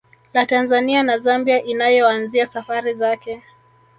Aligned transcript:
La 0.33 0.45
Tanzania 0.47 1.03
na 1.03 1.17
Zambia 1.17 1.63
inayoanzia 1.63 2.45
safari 2.47 2.93
zake 2.93 3.43